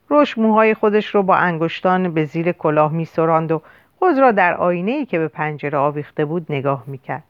[0.09, 3.61] روش موهای خودش رو با انگشتان به زیر کلاه می و
[3.99, 7.25] خود را در آینه ای که به پنجره آویخته بود نگاه می‌کرد.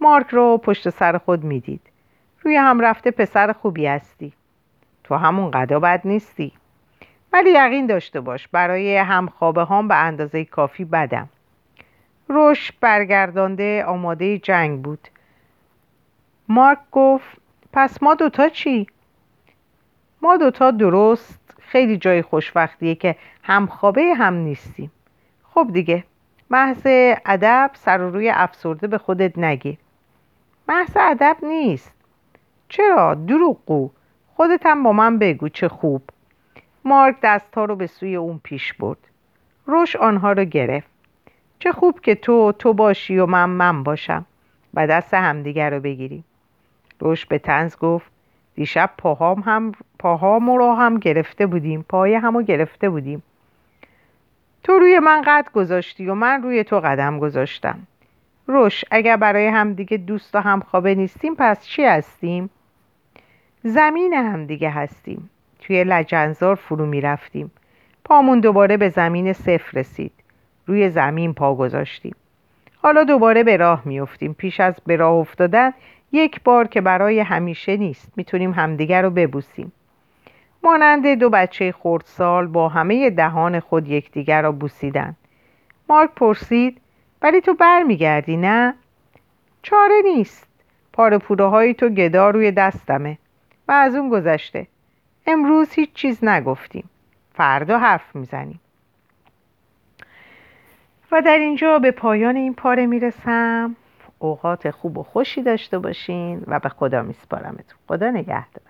[0.00, 1.80] مارک رو پشت سر خود می‌دید.
[2.42, 4.32] روی هم رفته پسر خوبی هستی.
[5.04, 6.52] تو همون قدا بد نیستی.
[7.32, 11.28] ولی یقین داشته باش برای همخوابه هم به اندازه کافی بدم.
[12.28, 15.08] روش برگردانده آماده جنگ بود.
[16.48, 17.38] مارک گفت
[17.72, 18.86] پس ما دوتا چی؟
[20.22, 24.90] ما دوتا درست خیلی جای خوشبختیه که همخوابه هم نیستیم.
[25.58, 26.04] خب دیگه.
[26.50, 26.82] محض
[27.26, 29.78] ادب سر و روی افسرده به خودت نگیر
[30.68, 31.92] محض ادب نیست.
[32.68, 33.90] چرا؟ دروغگو.
[34.34, 36.02] خودت هم با من بگو چه خوب.
[36.84, 38.98] مارک دستها رو به سوی اون پیش برد.
[39.66, 40.90] روش آنها رو گرفت.
[41.58, 44.26] چه خوب که تو تو باشی و من من باشم.
[44.74, 46.24] و دست همدیگر رو بگیریم
[47.00, 48.12] روش به تنز گفت
[48.54, 51.82] دیشب پاهام هم پاهام رو هم گرفته بودیم.
[51.88, 53.22] پای همو گرفته بودیم.
[54.62, 57.78] تو روی من قد گذاشتی و من روی تو قدم گذاشتم.
[58.46, 62.50] روش اگر برای همدیگه دوست و همخوابه نیستیم پس چی هستیم؟
[63.62, 65.30] زمین همدیگه هستیم.
[65.60, 67.50] توی لجنزار فرو می رفتیم
[68.04, 70.12] پامون دوباره به زمین صفر رسید.
[70.66, 72.14] روی زمین پا گذاشتیم.
[72.82, 74.34] حالا دوباره به راه میافتیم.
[74.34, 75.72] پیش از به راه افتادن
[76.12, 78.12] یک بار که برای همیشه نیست.
[78.16, 79.72] می‌تونیم همدیگر رو ببوسیم.
[80.62, 85.16] مانند دو بچه خردسال با همه دهان خود یکدیگر را بوسیدن
[85.88, 86.80] مارک پرسید
[87.22, 88.74] ولی تو برمیگردی نه؟
[89.62, 90.48] چاره نیست.
[90.92, 93.18] پاره های تو گدا روی دستمه.
[93.68, 94.66] و از اون گذشته.
[95.26, 96.90] امروز هیچ چیز نگفتیم.
[97.34, 98.60] فردا حرف می‌زنیم.
[101.12, 103.76] و در اینجا به پایان این پاره می‌رسم.
[104.18, 107.78] اوقات خوب و خوشی داشته باشین و به خدا میسپارمتون.
[107.88, 108.67] خدا نگهدار.